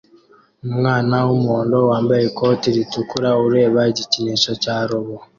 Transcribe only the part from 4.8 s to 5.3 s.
robo